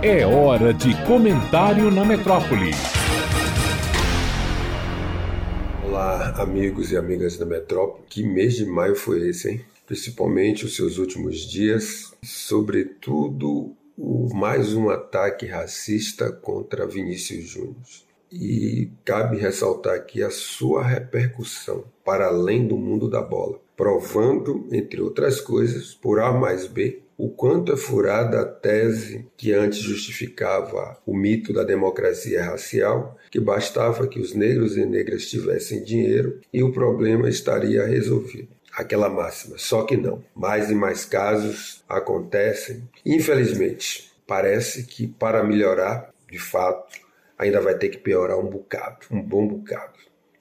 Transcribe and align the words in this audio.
É 0.00 0.24
hora 0.24 0.72
de 0.72 0.94
comentário 1.04 1.90
na 1.90 2.04
metrópole. 2.04 2.70
Olá, 5.84 6.40
amigos 6.40 6.92
e 6.92 6.96
amigas 6.96 7.36
da 7.36 7.44
metrópole. 7.44 8.04
Que 8.08 8.22
mês 8.22 8.54
de 8.54 8.64
maio 8.64 8.94
foi 8.94 9.28
esse, 9.28 9.50
hein? 9.50 9.60
Principalmente 9.88 10.64
os 10.64 10.76
seus 10.76 10.98
últimos 10.98 11.40
dias, 11.40 12.14
sobretudo 12.22 13.74
o 13.96 14.32
mais 14.32 14.72
um 14.72 14.88
ataque 14.88 15.46
racista 15.46 16.30
contra 16.30 16.86
Vinícius 16.86 17.48
Júnior. 17.48 17.74
E 18.30 18.90
cabe 19.04 19.38
ressaltar 19.38 19.94
aqui 19.94 20.22
a 20.22 20.30
sua 20.30 20.82
repercussão 20.82 21.84
para 22.04 22.26
além 22.26 22.66
do 22.66 22.76
mundo 22.76 23.08
da 23.08 23.22
bola, 23.22 23.58
provando, 23.76 24.68
entre 24.72 25.00
outras 25.00 25.40
coisas, 25.40 25.94
por 25.94 26.20
A 26.20 26.32
mais 26.32 26.66
B, 26.66 27.00
o 27.18 27.28
quanto 27.28 27.72
é 27.72 27.76
furada 27.76 28.40
a 28.40 28.44
tese 28.44 29.26
que 29.36 29.52
antes 29.52 29.80
justificava 29.80 30.96
o 31.04 31.16
mito 31.16 31.52
da 31.52 31.64
democracia 31.64 32.44
racial, 32.44 33.18
que 33.28 33.40
bastava 33.40 34.06
que 34.06 34.20
os 34.20 34.34
negros 34.34 34.76
e 34.76 34.86
negras 34.86 35.26
tivessem 35.26 35.82
dinheiro 35.82 36.40
e 36.52 36.62
o 36.62 36.70
problema 36.70 37.28
estaria 37.28 37.84
resolvido. 37.84 38.48
Aquela 38.72 39.08
máxima, 39.08 39.58
só 39.58 39.82
que 39.82 39.96
não. 39.96 40.22
Mais 40.32 40.70
e 40.70 40.74
mais 40.74 41.04
casos 41.04 41.82
acontecem. 41.88 42.88
Infelizmente, 43.04 44.12
parece 44.24 44.84
que 44.84 45.08
para 45.08 45.42
melhorar, 45.42 46.14
de 46.30 46.38
fato, 46.38 47.00
ainda 47.38 47.60
vai 47.60 47.78
ter 47.78 47.88
que 47.88 47.98
piorar 47.98 48.38
um 48.38 48.50
bocado, 48.50 49.06
um 49.10 49.22
bom 49.22 49.46
bocado, 49.46 49.98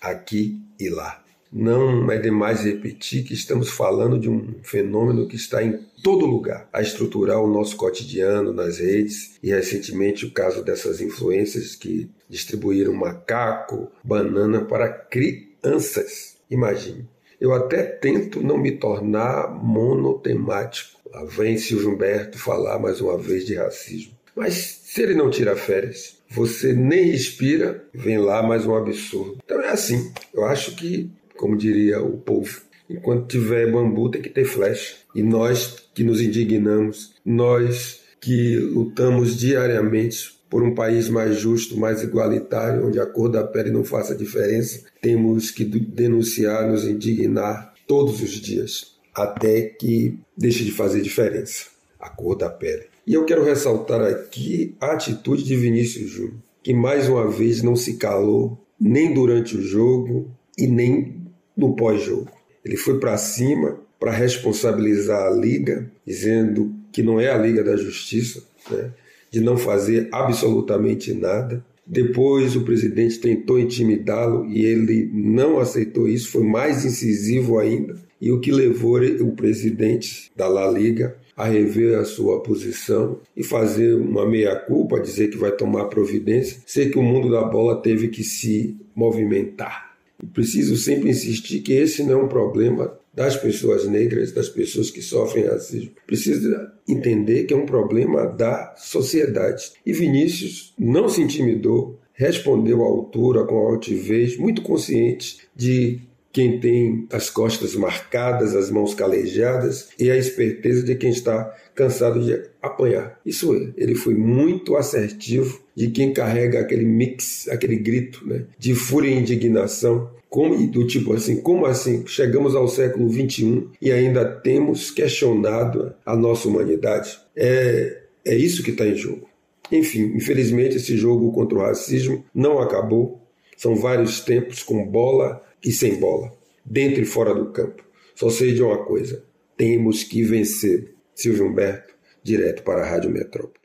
aqui 0.00 0.60
e 0.80 0.88
lá. 0.88 1.22
Não 1.50 2.10
é 2.10 2.18
demais 2.18 2.64
repetir 2.64 3.24
que 3.24 3.32
estamos 3.32 3.70
falando 3.70 4.18
de 4.18 4.28
um 4.28 4.56
fenômeno 4.62 5.26
que 5.26 5.36
está 5.36 5.62
em 5.62 5.78
todo 6.02 6.26
lugar 6.26 6.68
a 6.72 6.82
estruturar 6.82 7.40
o 7.40 7.46
nosso 7.46 7.74
cotidiano 7.76 8.52
nas 8.52 8.78
redes 8.78 9.38
e 9.42 9.48
recentemente 9.48 10.26
o 10.26 10.30
caso 10.30 10.62
dessas 10.62 11.00
influências 11.00 11.74
que 11.74 12.10
distribuíram 12.28 12.92
macaco, 12.92 13.90
banana 14.04 14.62
para 14.62 14.88
crianças. 14.88 16.36
Imagine. 16.50 17.08
Eu 17.40 17.54
até 17.54 17.82
tento 17.82 18.42
não 18.42 18.58
me 18.58 18.72
tornar 18.72 19.48
monotemático. 19.48 20.98
Lá 21.10 21.24
vem 21.24 21.56
Silvio 21.56 21.90
Humberto 21.90 22.38
falar 22.38 22.78
mais 22.78 23.00
uma 23.00 23.16
vez 23.16 23.46
de 23.46 23.54
racismo. 23.54 24.17
Mas 24.38 24.82
se 24.84 25.02
ele 25.02 25.14
não 25.14 25.30
tira 25.30 25.56
férias, 25.56 26.16
você 26.30 26.72
nem 26.72 27.10
respira, 27.10 27.84
vem 27.92 28.18
lá 28.18 28.40
mais 28.40 28.64
um 28.64 28.76
absurdo. 28.76 29.38
Então 29.44 29.60
é 29.60 29.70
assim. 29.70 30.12
Eu 30.32 30.44
acho 30.44 30.76
que 30.76 31.10
como 31.36 31.56
diria 31.56 32.00
o 32.00 32.18
povo. 32.18 32.60
Enquanto 32.88 33.26
tiver 33.26 33.70
bambu, 33.70 34.08
tem 34.08 34.22
que 34.22 34.28
ter 34.28 34.44
flecha. 34.44 34.94
E 35.12 35.24
nós 35.24 35.88
que 35.92 36.04
nos 36.04 36.20
indignamos, 36.20 37.14
nós 37.26 38.00
que 38.20 38.56
lutamos 38.56 39.36
diariamente 39.36 40.38
por 40.48 40.62
um 40.62 40.72
país 40.72 41.08
mais 41.08 41.36
justo, 41.36 41.76
mais 41.76 42.04
igualitário, 42.04 42.86
onde 42.86 43.00
a 43.00 43.06
cor 43.06 43.28
da 43.28 43.42
pele 43.44 43.72
não 43.72 43.82
faça 43.82 44.14
diferença, 44.14 44.84
temos 45.02 45.50
que 45.50 45.64
denunciar, 45.64 46.68
nos 46.68 46.84
indignar 46.84 47.74
todos 47.88 48.22
os 48.22 48.30
dias, 48.30 48.96
até 49.12 49.62
que 49.62 50.16
deixe 50.36 50.64
de 50.64 50.70
fazer 50.70 51.02
diferença 51.02 51.77
a 51.98 52.08
cor 52.08 52.36
da 52.36 52.48
pele. 52.48 52.86
E 53.06 53.14
eu 53.14 53.24
quero 53.24 53.44
ressaltar 53.44 54.00
aqui 54.02 54.76
a 54.80 54.92
atitude 54.92 55.44
de 55.44 55.56
Vinícius 55.56 56.10
Júnior, 56.10 56.36
que 56.62 56.74
mais 56.74 57.08
uma 57.08 57.28
vez 57.28 57.62
não 57.62 57.74
se 57.74 57.96
calou 57.96 58.58
nem 58.80 59.12
durante 59.12 59.56
o 59.56 59.62
jogo 59.62 60.30
e 60.56 60.66
nem 60.66 61.22
no 61.56 61.74
pós-jogo. 61.74 62.30
Ele 62.64 62.76
foi 62.76 63.00
para 63.00 63.16
cima 63.16 63.80
para 63.98 64.12
responsabilizar 64.12 65.26
a 65.26 65.30
liga, 65.30 65.90
dizendo 66.06 66.72
que 66.92 67.02
não 67.02 67.18
é 67.18 67.30
a 67.30 67.36
liga 67.36 67.64
da 67.64 67.76
justiça, 67.76 68.42
né? 68.70 68.92
de 69.30 69.40
não 69.40 69.56
fazer 69.56 70.08
absolutamente 70.12 71.12
nada. 71.12 71.64
Depois 71.86 72.54
o 72.54 72.64
presidente 72.64 73.18
tentou 73.18 73.58
intimidá-lo 73.58 74.46
e 74.46 74.64
ele 74.64 75.10
não 75.12 75.58
aceitou 75.58 76.06
isso, 76.06 76.30
foi 76.30 76.44
mais 76.44 76.84
incisivo 76.84 77.58
ainda, 77.58 77.96
e 78.20 78.30
o 78.30 78.40
que 78.40 78.52
levou 78.52 79.00
o 79.00 79.32
presidente 79.32 80.30
da 80.36 80.46
La 80.46 80.70
Liga 80.70 81.16
a 81.38 81.46
rever 81.46 81.98
a 81.98 82.04
sua 82.04 82.42
posição 82.42 83.20
e 83.36 83.42
fazer 83.42 83.94
uma 83.94 84.26
meia-culpa, 84.26 85.00
dizer 85.00 85.28
que 85.28 85.38
vai 85.38 85.52
tomar 85.52 85.86
providência. 85.86 86.60
Sei 86.66 86.90
que 86.90 86.98
o 86.98 87.02
mundo 87.02 87.30
da 87.30 87.44
bola 87.44 87.80
teve 87.80 88.08
que 88.08 88.22
se 88.22 88.76
movimentar 88.94 89.88
Preciso 90.32 90.76
sempre 90.76 91.10
insistir 91.10 91.60
que 91.60 91.72
esse 91.72 92.02
não 92.02 92.20
é 92.20 92.24
um 92.24 92.28
problema 92.28 92.98
das 93.14 93.36
pessoas 93.36 93.86
negras, 93.86 94.32
das 94.32 94.48
pessoas 94.48 94.90
que 94.90 95.00
sofrem 95.00 95.46
racismo. 95.46 95.92
Precisa 96.06 96.72
entender 96.88 97.44
que 97.44 97.54
é 97.54 97.56
um 97.56 97.66
problema 97.66 98.26
da 98.26 98.74
sociedade. 98.76 99.72
E 99.86 99.92
Vinícius 99.92 100.74
não 100.78 101.08
se 101.08 101.22
intimidou, 101.22 101.98
respondeu 102.12 102.82
à 102.82 102.86
altura, 102.86 103.44
com 103.44 103.56
altivez, 103.58 104.36
muito 104.36 104.60
consciente 104.62 105.38
de 105.54 106.00
quem 106.32 106.60
tem 106.60 107.06
as 107.10 107.30
costas 107.30 107.74
marcadas, 107.74 108.54
as 108.54 108.70
mãos 108.70 108.94
calejadas 108.94 109.88
e 109.98 110.10
a 110.10 110.16
esperteza 110.16 110.82
de 110.82 110.94
quem 110.94 111.10
está 111.10 111.54
cansado 111.74 112.22
de 112.22 112.42
apanhar. 112.60 113.18
Isso 113.24 113.54
é, 113.54 113.72
ele 113.76 113.94
foi 113.94 114.14
muito 114.14 114.76
assertivo 114.76 115.60
de 115.74 115.88
quem 115.88 116.12
carrega 116.12 116.60
aquele 116.60 116.84
mix, 116.84 117.48
aquele 117.48 117.76
grito 117.76 118.26
né, 118.26 118.44
de 118.58 118.74
fúria 118.74 119.10
e 119.10 119.18
indignação, 119.18 120.10
como, 120.28 120.54
do 120.66 120.86
tipo 120.86 121.14
assim, 121.14 121.40
como 121.40 121.64
assim 121.64 122.06
chegamos 122.06 122.54
ao 122.54 122.68
século 122.68 123.10
XXI 123.10 123.68
e 123.80 123.90
ainda 123.90 124.24
temos 124.24 124.90
questionado 124.90 125.94
a 126.04 126.14
nossa 126.14 126.48
humanidade? 126.48 127.18
É, 127.34 128.02
é 128.24 128.34
isso 128.34 128.62
que 128.62 128.72
está 128.72 128.86
em 128.86 128.94
jogo. 128.94 129.26
Enfim, 129.72 130.12
infelizmente 130.14 130.76
esse 130.76 130.96
jogo 130.96 131.32
contra 131.32 131.58
o 131.58 131.62
racismo 131.62 132.24
não 132.34 132.58
acabou. 132.58 133.22
São 133.56 133.74
vários 133.74 134.20
tempos 134.20 134.62
com 134.62 134.86
bola 134.86 135.42
e 135.64 135.72
sem 135.72 135.98
bola, 135.98 136.32
dentro 136.64 137.02
e 137.02 137.06
fora 137.06 137.34
do 137.34 137.52
campo. 137.52 137.84
Só 138.14 138.30
sei 138.30 138.54
de 138.54 138.62
uma 138.62 138.84
coisa: 138.84 139.24
temos 139.56 140.04
que 140.04 140.22
vencer. 140.22 140.94
Silvio 141.14 141.46
Humberto, 141.46 141.94
direto 142.22 142.62
para 142.62 142.82
a 142.82 142.88
Rádio 142.88 143.10
Metrópole. 143.10 143.58